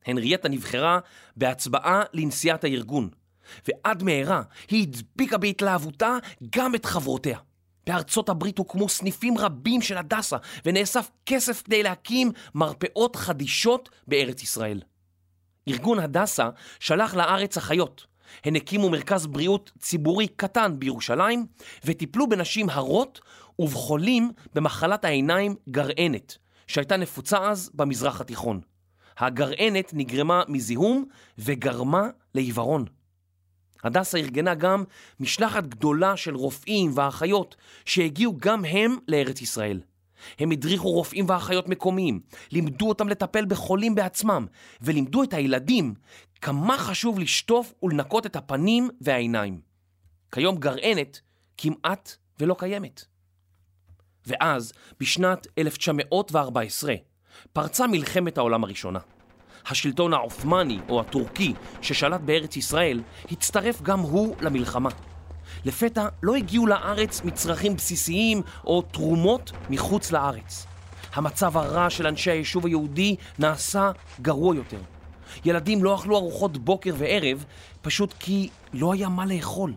הנרייטה 0.06 0.50
נבחרה 0.50 1.00
בהצבעה 1.36 2.04
לנשיאת 2.14 2.64
הארגון, 2.64 3.10
ועד 3.68 4.04
מהרה 4.04 4.42
היא 4.70 4.84
הדביקה 4.88 5.38
בהתלהבותה 5.38 6.18
גם 6.56 6.76
את 6.76 6.86
חברותיה. 6.86 7.40
בארצות 7.88 8.30
הברית 8.30 8.58
הוקמו 8.58 8.90
סניפים 8.90 9.38
רבים 9.38 9.82
של 9.82 9.98
הדסה, 9.98 10.38
ונאסף 10.66 11.12
כסף 11.26 11.62
כדי 11.62 11.84
להקים 11.84 12.32
מרפאות 12.56 13.16
חדישות 13.16 13.90
בארץ 14.08 14.44
ישראל. 14.44 14.82
ארגון 15.68 16.00
הדסה 16.00 16.50
שלח 16.80 17.16
לארץ 17.16 17.58
אחיות. 17.58 18.06
הן 18.44 18.56
הקימו 18.56 18.90
מרכז 18.90 19.28
בריאות 19.28 19.72
ציבורי 19.80 20.28
קטן 20.28 20.80
בירושלים, 20.80 21.46
וטיפלו 21.86 22.30
בנשים 22.30 22.70
הרות 22.70 23.20
ובחולים 23.60 24.32
במחלת 24.54 25.06
העיניים 25.06 25.56
גרענת, 25.70 26.38
שהייתה 26.68 26.98
נפוצה 26.98 27.50
אז 27.50 27.72
במזרח 27.74 28.22
התיכון. 28.22 28.62
הגרענת 29.18 29.92
נגרמה 29.94 30.44
מזיהום 30.48 31.06
וגרמה 31.38 32.10
לעיוורון. 32.36 32.86
הדסה 33.84 34.18
ארגנה 34.18 34.56
גם 34.56 34.84
משלחת 35.20 35.68
גדולה 35.68 36.18
של 36.18 36.36
רופאים 36.36 36.92
ואחיות 36.96 37.56
שהגיעו 37.86 38.38
גם 38.38 38.66
הם 38.66 38.96
לארץ 39.08 39.42
ישראל. 39.42 39.82
הם 40.40 40.52
הדריכו 40.52 40.92
רופאים 40.92 41.26
ואחיות 41.30 41.70
מקומיים, 41.70 42.20
לימדו 42.52 42.90
אותם 42.90 43.10
לטפל 43.10 43.46
בחולים 43.46 43.96
בעצמם, 43.96 44.46
ולימדו 44.82 45.24
את 45.24 45.34
הילדים 45.34 45.94
כמה 46.42 46.78
חשוב 46.78 47.20
לשטוף 47.20 47.74
ולנקות 47.84 48.26
את 48.26 48.36
הפנים 48.36 48.90
והעיניים. 49.02 49.62
כיום 50.32 50.58
גרענת 50.58 51.20
כמעט 51.58 52.16
ולא 52.40 52.56
קיימת. 52.60 53.06
ואז, 54.28 54.74
בשנת 55.00 55.48
1914, 55.58 56.96
פרצה 57.54 57.88
מלחמת 57.88 58.38
העולם 58.38 58.64
הראשונה. 58.64 59.00
השלטון 59.70 60.14
העות'מאני 60.14 60.80
או 60.90 61.00
הטורקי 61.00 61.54
ששלט 61.82 62.22
בארץ 62.22 62.58
ישראל 62.58 63.02
הצטרף 63.32 63.82
גם 63.82 64.00
הוא 64.00 64.36
למלחמה. 64.42 64.90
לפתע 65.66 66.08
לא 66.24 66.36
הגיעו 66.36 66.68
לארץ 66.68 67.24
מצרכים 67.24 67.76
בסיסיים 67.76 68.42
או 68.66 68.82
תרומות 68.82 69.52
מחוץ 69.70 70.12
לארץ. 70.12 70.66
המצב 71.14 71.58
הרע 71.58 71.90
של 71.90 72.08
אנשי 72.08 72.32
היישוב 72.32 72.66
היהודי 72.66 73.16
נעשה 73.40 73.92
גרוע 74.22 74.56
יותר. 74.56 74.80
ילדים 75.46 75.84
לא 75.84 75.96
אכלו 75.96 76.18
ארוחות 76.18 76.58
בוקר 76.58 76.94
וערב 76.98 77.46
פשוט 77.82 78.14
כי 78.20 78.50
לא 78.74 78.94
היה 78.94 79.10
מה 79.10 79.26
לאכול. 79.26 79.74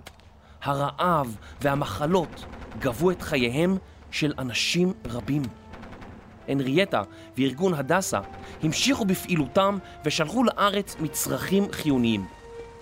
הרעב 0.63 1.37
והמחלות 1.61 2.45
גבו 2.79 3.11
את 3.11 3.23
חייהם 3.23 3.77
של 4.11 4.33
אנשים 4.39 4.93
רבים. 5.05 5.43
הנריאטה 6.49 7.03
וארגון 7.39 7.75
הדסה 7.75 8.21
המשיכו 8.63 9.05
בפעילותם 9.05 9.79
ושלחו 10.05 10.45
לארץ 10.45 10.97
מצרכים 11.01 11.73
חיוניים. 11.73 12.27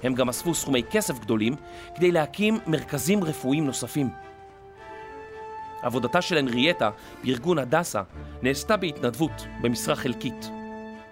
הם 0.03 0.15
גם 0.15 0.29
אספו 0.29 0.55
סכומי 0.55 0.83
כסף 0.91 1.19
גדולים 1.19 1.55
כדי 1.97 2.13
להקים 2.13 2.59
מרכזים 2.67 3.25
רפואיים 3.25 3.67
נוספים. 3.67 4.11
עבודתה 5.83 6.23
של 6.23 6.39
הנריאטה 6.39 6.91
בארגון 7.25 7.59
הדסה 7.59 8.03
נעשתה 8.43 8.77
בהתנדבות 8.77 9.47
במשרה 9.61 9.97
חלקית. 9.97 10.51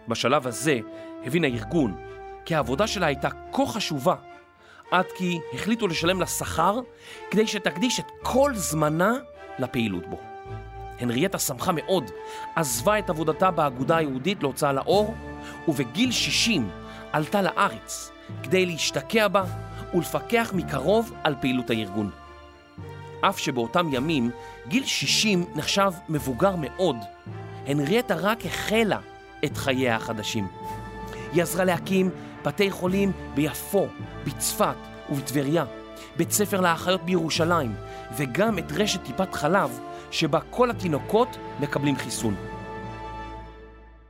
בשלב 0.09 0.47
הזה 0.47 0.81
הבין 1.25 1.45
הארגון 1.45 1.97
כי 2.45 2.55
העבודה 2.55 2.87
שלה 2.87 3.07
הייתה 3.07 3.29
כה 3.53 3.67
חשובה 3.67 4.15
עד 4.91 5.05
כי 5.17 5.39
החליטו 5.55 5.87
לשלם 5.87 6.21
לה 6.21 6.27
שכר 6.27 6.81
כדי 7.31 7.47
שתקדיש 7.47 8.01
את 8.01 8.07
כל 8.23 8.55
זמנה 8.55 9.13
לפעילות 9.59 10.07
בו. 10.07 10.36
הנריאטה 11.01 11.39
שמחה 11.39 11.73
מאוד, 11.73 12.11
עזבה 12.57 12.99
את 12.99 13.11
עבודתה 13.11 13.51
באגודה 13.51 13.97
היהודית 13.97 14.43
להוצאה 14.43 14.73
לאור, 14.73 15.15
ובגיל 15.69 16.13
60 16.13 16.71
עלתה 17.13 17.43
לארץ 17.43 18.11
כדי 18.43 18.67
להשתקע 18.67 19.29
בה 19.29 19.45
ולפקח 19.95 20.53
מקרוב 20.55 21.13
על 21.25 21.35
פעילות 21.41 21.71
הארגון. 21.71 22.11
אף 23.21 23.39
שבאותם 23.39 23.87
ימים 23.93 24.31
גיל 24.69 24.85
60 24.85 25.45
נחשב 25.55 25.93
מבוגר 26.09 26.55
מאוד, 26.57 26.97
הנריאטה 27.67 28.15
רק 28.15 28.47
החלה 28.47 28.99
את 29.45 29.57
חייה 29.57 29.97
החדשים. 29.97 30.47
היא 31.33 31.43
עזרה 31.43 31.65
להקים 31.65 32.11
בתי 32.45 32.71
חולים 32.71 33.13
ביפו, 33.35 33.87
בצפת 34.25 34.77
ובטבריה, 35.11 35.65
בית 36.17 36.31
ספר 36.31 36.61
לאחיות 36.61 37.03
בירושלים, 37.03 37.75
וגם 38.17 38.59
את 38.59 38.73
רשת 38.73 39.03
טיפת 39.03 39.35
חלב, 39.35 39.81
שבה 40.11 40.41
כל 40.51 40.71
התינוקות 40.71 41.29
מקבלים 41.61 41.97
חיסון. 41.97 42.37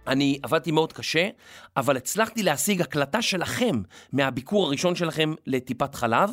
אני 0.06 0.38
עבדתי 0.42 0.70
מאוד 0.70 0.92
קשה, 0.92 1.28
אבל 1.76 1.96
הצלחתי 1.96 2.42
להשיג 2.42 2.80
הקלטה 2.80 3.22
שלכם 3.22 3.82
מהביקור 4.12 4.66
הראשון 4.66 4.94
שלכם 4.94 5.34
לטיפת 5.46 5.94
חלב. 5.94 6.30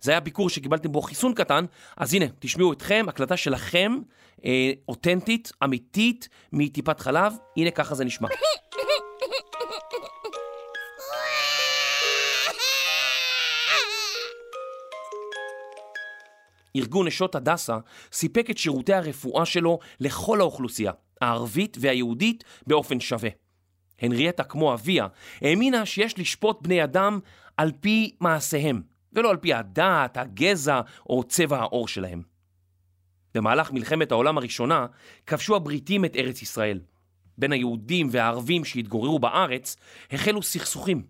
זה 0.00 0.10
היה 0.10 0.20
ביקור 0.20 0.50
שקיבלתם 0.50 0.92
בו 0.92 1.02
חיסון 1.02 1.34
קטן, 1.34 1.64
אז 1.96 2.14
הנה, 2.14 2.26
תשמעו 2.38 2.72
אתכם, 2.72 3.06
הקלטה 3.08 3.36
שלכם, 3.36 3.92
אה, 4.44 4.72
אותנטית, 4.88 5.52
אמיתית, 5.64 6.28
מטיפת 6.52 7.00
חלב. 7.00 7.32
הנה 7.56 7.70
ככה 7.70 7.94
זה 7.94 8.04
נשמע. 8.04 8.28
ארגון 16.76 17.06
נשות 17.06 17.34
הדסה 17.34 17.78
סיפק 18.12 18.50
את 18.50 18.58
שירותי 18.58 18.94
הרפואה 18.94 19.46
שלו 19.46 19.78
לכל 20.00 20.40
האוכלוסייה, 20.40 20.92
הערבית 21.20 21.76
והיהודית, 21.80 22.44
באופן 22.66 23.00
שווה. 23.00 23.30
הנריאטה, 24.00 24.44
כמו 24.44 24.74
אביה, 24.74 25.06
האמינה 25.40 25.86
שיש 25.86 26.18
לשפוט 26.18 26.62
בני 26.62 26.84
אדם 26.84 27.20
על 27.56 27.72
פי 27.80 28.16
מעשיהם, 28.20 28.82
ולא 29.12 29.30
על 29.30 29.36
פי 29.36 29.54
הדת, 29.54 30.16
הגזע 30.16 30.80
או 31.10 31.24
צבע 31.24 31.58
העור 31.58 31.88
שלהם. 31.88 32.22
במהלך 33.34 33.72
מלחמת 33.72 34.12
העולם 34.12 34.38
הראשונה 34.38 34.86
כבשו 35.26 35.56
הבריטים 35.56 36.04
את 36.04 36.16
ארץ 36.16 36.42
ישראל. 36.42 36.80
בין 37.38 37.52
היהודים 37.52 38.08
והערבים 38.10 38.64
שהתגוררו 38.64 39.18
בארץ 39.18 39.76
החלו 40.10 40.42
סכסוכים. 40.42 41.02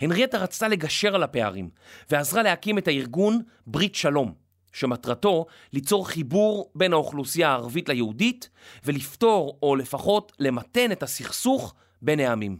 הנריאטה 0.00 0.38
רצתה 0.38 0.68
לגשר 0.68 1.14
על 1.14 1.22
הפערים, 1.22 1.70
ועזרה 2.10 2.42
להקים 2.42 2.78
את 2.78 2.88
הארגון 2.88 3.42
ברית 3.66 3.94
שלום, 3.94 4.34
שמטרתו 4.74 5.46
ליצור 5.72 6.08
חיבור 6.08 6.70
בין 6.74 6.92
האוכלוסייה 6.92 7.48
הערבית 7.48 7.88
ליהודית 7.88 8.48
ולפתור 8.84 9.58
או 9.62 9.76
לפחות 9.76 10.32
למתן 10.38 10.92
את 10.92 11.02
הסכסוך 11.02 11.74
בין 12.02 12.20
העמים. 12.20 12.58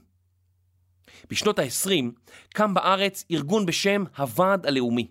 בשנות 1.31 1.59
ה-20 1.59 2.11
קם 2.49 2.75
בארץ 2.75 3.25
ארגון 3.31 3.67
בשם 3.67 4.05
הוועד 4.17 4.67
הלאומי. 4.67 5.07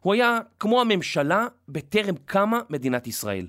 הוא 0.00 0.14
היה 0.14 0.38
כמו 0.60 0.80
הממשלה 0.80 1.46
בטרם 1.68 2.14
קמה 2.24 2.60
מדינת 2.70 3.06
ישראל. 3.06 3.48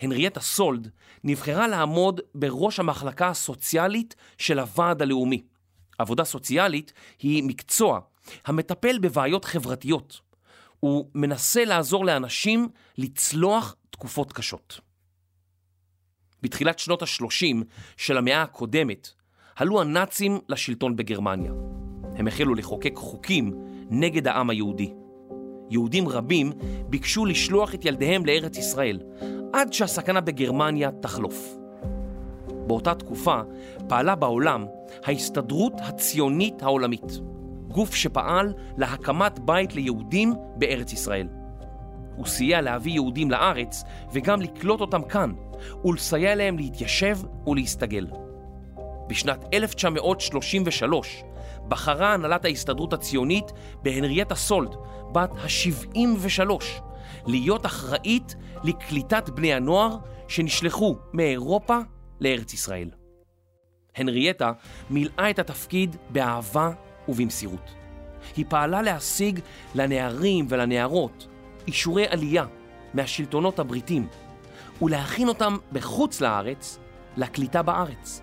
הנריאטה 0.00 0.40
סולד 0.40 0.90
נבחרה 1.24 1.68
לעמוד 1.68 2.20
בראש 2.34 2.80
המחלקה 2.80 3.28
הסוציאלית 3.28 4.14
של 4.38 4.58
הוועד 4.58 5.02
הלאומי. 5.02 5.42
עבודה 5.98 6.24
סוציאלית 6.24 6.92
היא 7.18 7.44
מקצוע 7.44 8.00
המטפל 8.46 8.98
בבעיות 8.98 9.44
חברתיות, 9.44 10.20
הוא 10.84 11.10
מנסה 11.14 11.64
לעזור 11.64 12.04
לאנשים 12.04 12.68
לצלוח 12.98 13.76
תקופות 13.90 14.32
קשות. 14.32 14.80
בתחילת 16.42 16.78
שנות 16.78 17.02
ה-30 17.02 17.64
של 17.96 18.18
המאה 18.18 18.42
הקודמת 18.42 19.10
עלו 19.56 19.80
הנאצים 19.80 20.38
לשלטון 20.48 20.96
בגרמניה. 20.96 21.52
הם 22.16 22.26
החלו 22.26 22.54
לחוקק 22.54 22.92
חוקים 22.96 23.52
נגד 23.90 24.28
העם 24.28 24.50
היהודי. 24.50 24.92
יהודים 25.70 26.08
רבים 26.08 26.52
ביקשו 26.88 27.26
לשלוח 27.26 27.74
את 27.74 27.84
ילדיהם 27.84 28.26
לארץ 28.26 28.56
ישראל, 28.56 29.00
עד 29.52 29.72
שהסכנה 29.72 30.20
בגרמניה 30.20 30.90
תחלוף. 31.02 31.56
באותה 32.66 32.94
תקופה 32.94 33.40
פעלה 33.88 34.14
בעולם 34.14 34.66
ההסתדרות 35.04 35.74
הציונית 35.76 36.62
העולמית. 36.62 37.33
גוף 37.74 37.94
שפעל 37.94 38.54
להקמת 38.76 39.38
בית 39.38 39.74
ליהודים 39.74 40.34
בארץ 40.56 40.92
ישראל. 40.92 41.28
הוא 42.16 42.26
סייע 42.26 42.60
להביא 42.60 42.92
יהודים 42.92 43.30
לארץ 43.30 43.84
וגם 44.12 44.40
לקלוט 44.40 44.80
אותם 44.80 45.02
כאן, 45.02 45.32
ולסייע 45.84 46.34
להם 46.34 46.58
להתיישב 46.58 47.18
ולהסתגל. 47.46 48.06
בשנת 49.08 49.44
1933 49.54 51.24
בחרה 51.68 52.14
הנהלת 52.14 52.44
ההסתדרות 52.44 52.92
הציונית 52.92 53.52
בהנריאטה 53.82 54.34
סולד, 54.34 54.74
בת 55.12 55.30
ה-73, 55.32 56.50
להיות 57.26 57.66
אחראית 57.66 58.34
לקליטת 58.64 59.28
בני 59.28 59.54
הנוער 59.54 59.96
שנשלחו 60.28 60.96
מאירופה 61.12 61.78
לארץ 62.20 62.54
ישראל. 62.54 62.90
הנריאטה 63.96 64.52
מילאה 64.90 65.30
את 65.30 65.38
התפקיד 65.38 65.96
באהבה 66.10 66.70
ובמסירות. 67.08 67.70
היא 68.36 68.44
פעלה 68.48 68.82
להשיג 68.82 69.40
לנערים 69.74 70.46
ולנערות 70.48 71.26
אישורי 71.66 72.06
עלייה 72.08 72.44
מהשלטונות 72.94 73.58
הבריטים 73.58 74.06
ולהכין 74.82 75.28
אותם 75.28 75.56
בחוץ 75.72 76.20
לארץ 76.20 76.78
לקליטה 77.16 77.62
בארץ. 77.62 78.20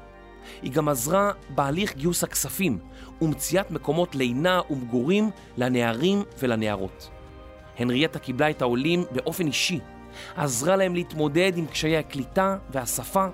היא 0.61 0.71
גם 0.71 0.89
עזרה 0.89 1.31
בהליך 1.49 1.95
גיוס 1.95 2.23
הכספים 2.23 2.79
ומציאת 3.21 3.71
מקומות 3.71 4.15
לינה 4.15 4.61
ומגורים 4.69 5.29
לנערים 5.57 6.23
ולנערות. 6.39 7.09
הנריאטה 7.79 8.19
קיבלה 8.19 8.49
את 8.49 8.61
העולים 8.61 9.03
באופן 9.11 9.47
אישי, 9.47 9.79
עזרה 10.35 10.75
להם 10.75 10.95
להתמודד 10.95 11.51
עם 11.55 11.65
קשיי 11.65 11.97
הקליטה 11.97 12.57
והשפה, 12.69 13.27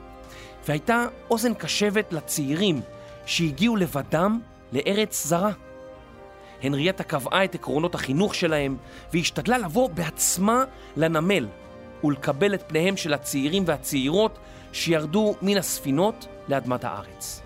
והייתה 0.68 1.06
אוזן 1.30 1.54
קשבת 1.54 2.14
לצעירים 2.14 2.82
שהגיעו 3.26 3.76
לבדם 3.76 4.40
לארץ 4.72 5.28
זרה. 5.28 5.52
הנריאטה 6.64 7.04
קבעה 7.04 7.44
את 7.44 7.56
עקרונות 7.56 7.96
החינוך 7.96 8.36
שלהם 8.36 8.78
והשתדלה 9.14 9.58
לבוא 9.58 9.90
בעצמה 9.90 10.64
לנמל 10.98 11.48
ולקבל 12.04 12.54
את 12.54 12.64
פניהם 12.68 12.98
של 12.98 13.14
הצעירים 13.14 13.64
והצעירות 13.66 14.40
שירדו 14.74 15.36
מן 15.42 15.58
הספינות 15.58 16.28
לאדמת 16.48 16.84
הארץ. 16.84 17.42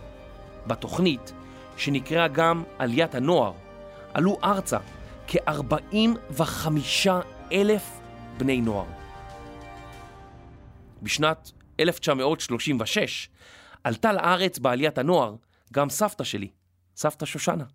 בתוכנית, 0.67 1.33
שנקראה 1.77 2.27
גם 2.27 2.63
עליית 2.79 3.15
הנוער, 3.15 3.53
עלו 4.13 4.37
ארצה 4.43 4.77
כ-45 5.27 6.41
אלף 7.51 7.99
בני 8.37 8.61
נוער. 8.61 8.85
בשנת 11.01 11.51
1936 11.79 13.29
עלתה 13.83 14.13
לארץ 14.13 14.59
בעליית 14.59 14.97
הנוער 14.97 15.35
גם 15.73 15.89
סבתא 15.89 16.23
שלי, 16.23 16.47
סבתא 17.01 17.25
שושנה. 17.25 17.65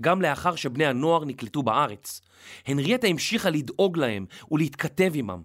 גם 0.00 0.22
לאחר 0.22 0.54
שבני 0.54 0.86
הנוער 0.86 1.24
נקלטו 1.24 1.62
בארץ, 1.62 2.20
הנריאטה 2.66 3.06
המשיכה 3.06 3.50
לדאוג 3.50 3.96
להם 3.96 4.26
ולהתכתב 4.50 5.12
עמם. 5.14 5.42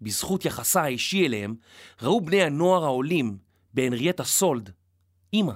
בזכות 0.00 0.44
יחסה 0.44 0.82
האישי 0.82 1.26
אליהם, 1.26 1.54
ראו 2.02 2.20
בני 2.20 2.42
הנוער 2.42 2.84
העולים 2.84 3.38
בהנריאטה 3.74 4.24
סולד, 4.24 4.70
אמא. 5.34 5.52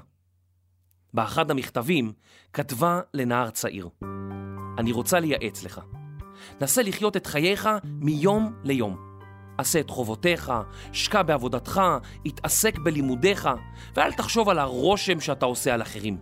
באחד 1.15 1.51
המכתבים 1.51 2.13
כתבה 2.53 3.01
לנער 3.15 3.51
צעיר, 3.51 3.89
אני 4.79 4.93
רוצה 4.93 5.21
לייעץ 5.21 5.65
לך. 5.65 5.81
נסה 6.61 6.83
לחיות 6.83 7.17
את 7.17 7.27
חייך 7.27 7.69
מיום 7.85 8.53
ליום. 8.65 9.16
עשה 9.59 9.81
את 9.81 9.91
חובותיך, 9.91 10.53
שקע 10.93 11.23
בעבודתך, 11.23 11.81
התעסק 12.27 12.79
בלימודיך, 12.79 13.49
ואל 13.95 14.13
תחשוב 14.13 14.49
על 14.49 14.59
הרושם 14.59 15.21
שאתה 15.21 15.47
עושה 15.47 15.75
על 15.75 15.83
אחרים. 15.83 16.19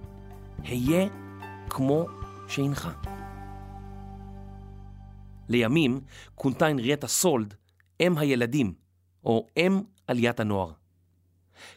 היה 0.62 1.08
כמו 1.70 2.06
שהנך. 2.48 2.88
לימים 5.48 6.00
כונתה 6.34 6.66
הנריאטה 6.66 7.06
סולד 7.06 7.54
אם 8.00 8.18
הילדים, 8.18 8.74
או 9.24 9.46
אם 9.56 9.80
עליית 10.06 10.40
הנוער. 10.40 10.72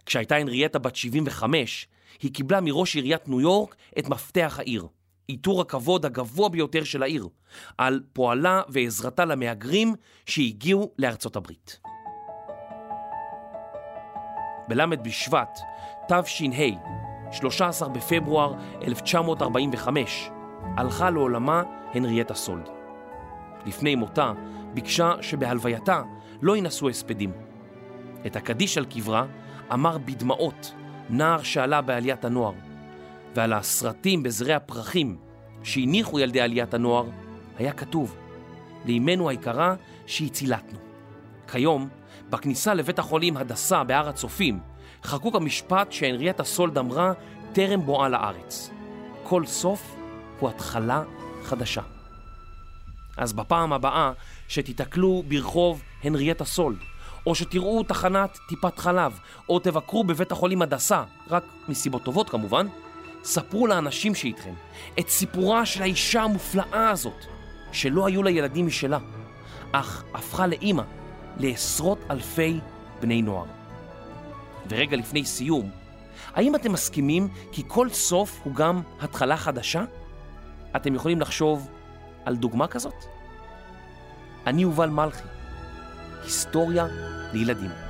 כשהייתה 0.05 0.35
הנריאטה 0.35 0.79
בת 0.79 0.95
75, 0.95 1.87
היא 2.21 2.33
קיבלה 2.33 2.61
מראש 2.61 2.95
עיריית 2.95 3.27
ניו 3.27 3.41
יורק 3.41 3.75
את 3.99 4.09
מפתח 4.09 4.55
העיר, 4.59 4.87
עיטור 5.27 5.61
הכבוד 5.61 6.05
הגבוה 6.05 6.49
ביותר 6.49 6.83
של 6.83 7.03
העיר, 7.03 7.27
על 7.77 8.01
פועלה 8.13 8.61
ועזרתה 8.69 9.25
למהגרים 9.25 9.95
שהגיעו 10.25 10.91
לארצות 10.97 11.35
הברית. 11.35 11.79
בל' 14.67 14.95
בשבט, 14.95 15.59
תש"ה, 16.07 16.43
13 17.31 17.89
בפברואר 17.89 18.53
1945, 18.81 20.29
הלכה 20.77 21.09
לעולמה 21.09 21.63
הנריאטה 21.93 22.33
סולד. 22.33 22.69
לפני 23.65 23.95
מותה 23.95 24.33
ביקשה 24.73 25.13
שבהלווייתה 25.21 26.01
לא 26.41 26.57
ינסו 26.57 26.89
הספדים. 26.89 27.31
את 28.25 28.35
הקדיש 28.35 28.77
על 28.77 28.85
קברה 28.85 29.25
אמר 29.73 29.97
בדמעות 29.97 30.73
נער 31.09 31.43
שעלה 31.43 31.81
בעליית 31.81 32.25
הנוער, 32.25 32.53
ועל 33.35 33.53
הסרטים 33.53 34.23
בזרי 34.23 34.53
הפרחים 34.53 35.17
שהניחו 35.63 36.19
ילדי 36.19 36.41
עליית 36.41 36.73
הנוער 36.73 37.05
היה 37.57 37.71
כתוב 37.71 38.15
לאמנו 38.85 39.29
היקרה 39.29 39.75
שהצילתנו. 40.05 40.79
כיום, 41.51 41.89
בכניסה 42.29 42.73
לבית 42.73 42.99
החולים 42.99 43.37
הדסה 43.37 43.83
בהר 43.83 44.09
הצופים, 44.09 44.59
חקוק 45.03 45.35
המשפט 45.35 45.91
שהנריאטה 45.91 46.43
סולד 46.43 46.77
אמרה 46.77 47.13
טרם 47.53 47.85
בואה 47.85 48.09
לארץ. 48.09 48.69
כל 49.23 49.45
סוף 49.45 49.95
הוא 50.39 50.49
התחלה 50.49 51.03
חדשה. 51.43 51.81
אז 53.17 53.33
בפעם 53.33 53.73
הבאה 53.73 54.11
שתיתקלו 54.47 55.23
ברחוב 55.27 55.83
הנריאטה 56.03 56.45
סולד, 56.45 56.77
או 57.25 57.35
שתראו 57.35 57.83
תחנת 57.83 58.37
טיפת 58.49 58.79
חלב, 58.79 59.19
או 59.49 59.59
תבקרו 59.59 60.03
בבית 60.03 60.31
החולים 60.31 60.61
הדסה, 60.61 61.03
רק 61.29 61.43
מסיבות 61.69 62.03
טובות 62.03 62.29
כמובן, 62.29 62.67
ספרו 63.27 63.67
לאנשים 63.67 64.15
שאיתכם 64.15 64.53
את 64.99 65.09
סיפורה 65.09 65.65
של 65.65 65.81
האישה 65.81 66.21
המופלאה 66.21 66.89
הזאת, 66.89 67.25
שלא 67.71 68.07
היו 68.07 68.23
לה 68.23 68.29
ילדים 68.29 68.67
משלה, 68.67 68.97
אך 69.71 70.03
הפכה 70.13 70.47
לאימא 70.47 70.83
לעשרות 71.37 71.99
אלפי 72.11 72.59
בני 73.01 73.21
נוער. 73.21 73.45
ורגע 74.69 74.97
לפני 74.97 75.25
סיום, 75.25 75.69
האם 76.35 76.55
אתם 76.55 76.71
מסכימים 76.71 77.27
כי 77.51 77.63
כל 77.67 77.89
סוף 77.89 78.39
הוא 78.43 78.55
גם 78.55 78.81
התחלה 78.99 79.37
חדשה? 79.37 79.83
אתם 80.75 80.95
יכולים 80.95 81.21
לחשוב 81.21 81.69
על 82.25 82.35
דוגמה 82.35 82.67
כזאת? 82.67 83.05
אני 84.47 84.61
יובל 84.61 84.89
מלכי, 84.89 85.27
היסטוריה 86.23 86.87
לילדים. 87.33 87.86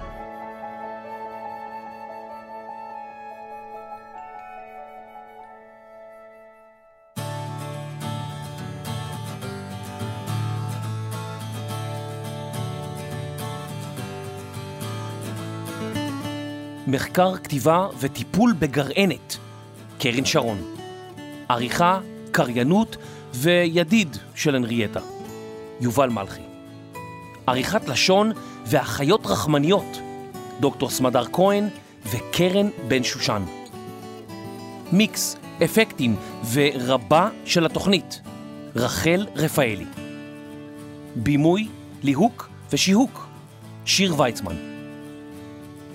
מחקר, 16.88 17.38
כתיבה 17.38 17.88
וטיפול 18.00 18.54
בגרענת, 18.60 19.38
קרן 20.00 20.26
שרון. 20.26 20.58
עריכה, 21.50 22.00
קריינות 22.32 22.98
וידיד 23.34 24.18
של 24.36 24.56
הנריאטה, 24.56 25.00
יובל 25.82 26.10
מלכי. 26.10 26.42
עריכת 27.48 27.88
לשון 27.88 28.32
ואחיות 28.66 29.26
רחמניות, 29.26 30.00
דוקטור 30.60 30.90
סמדר 30.90 31.26
כהן 31.34 31.70
וקרן 32.06 32.70
בן 32.88 33.04
שושן. 33.04 33.44
מיקס, 34.92 35.38
אפקטים 35.64 36.16
ורבה 36.54 37.30
של 37.46 37.66
התוכנית, 37.66 38.22
רחל 38.76 39.28
רפאלי. 39.36 39.86
בימוי, 41.16 41.68
ליהוק 42.04 42.50
ושיהוק, 42.72 43.28
שיר 43.86 44.22
ויצמן. 44.22 44.67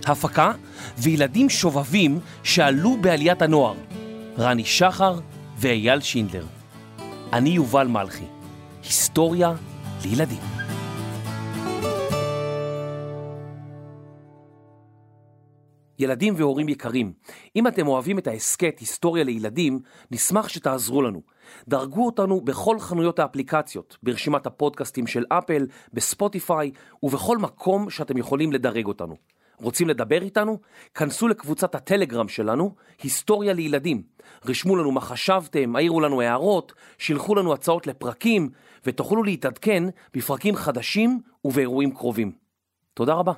הפקה 0.06 0.52
וילדים 0.98 1.50
שובבים 1.50 2.18
שעלו 2.42 2.96
בעליית 3.00 3.42
הנוער, 3.42 3.74
רני 4.38 4.64
שחר 4.64 5.18
ואייל 5.58 6.00
שינדלר. 6.00 6.44
אני 7.32 7.50
יובל 7.50 7.86
מלכי, 7.86 8.24
היסטוריה 8.82 9.54
לילדים. 10.04 10.40
ילדים 15.98 16.34
והורים 16.36 16.68
יקרים, 16.68 17.12
אם 17.56 17.66
אתם 17.66 17.86
אוהבים 17.86 18.18
את 18.18 18.26
ההסכת 18.26 18.78
היסטוריה 18.78 19.24
לילדים, 19.24 19.80
נשמח 20.10 20.48
שתעזרו 20.48 21.02
לנו. 21.02 21.22
דרגו 21.68 22.06
אותנו 22.06 22.40
בכל 22.40 22.80
חנויות 22.80 23.18
האפליקציות, 23.18 23.98
ברשימת 24.02 24.46
הפודקאסטים 24.46 25.06
של 25.06 25.24
אפל, 25.28 25.66
בספוטיפיי 25.92 26.70
ובכל 27.02 27.38
מקום 27.38 27.90
שאתם 27.90 28.18
יכולים 28.18 28.52
לדרג 28.52 28.86
אותנו. 28.86 29.31
רוצים 29.62 29.88
לדבר 29.88 30.22
איתנו? 30.22 30.58
כנסו 30.94 31.28
לקבוצת 31.28 31.74
הטלגרם 31.74 32.28
שלנו, 32.28 32.74
היסטוריה 33.02 33.52
לילדים. 33.52 34.02
רשמו 34.44 34.76
לנו 34.76 34.92
מה 34.92 35.00
חשבתם, 35.00 35.76
העירו 35.76 36.00
לנו 36.00 36.20
הערות, 36.20 36.72
שילחו 36.98 37.34
לנו 37.34 37.52
הצעות 37.52 37.86
לפרקים, 37.86 38.50
ותוכלו 38.86 39.22
להתעדכן 39.22 39.84
בפרקים 40.14 40.56
חדשים 40.56 41.20
ובאירועים 41.44 41.94
קרובים. 41.94 42.32
תודה 42.94 43.14
רבה. 43.14 43.32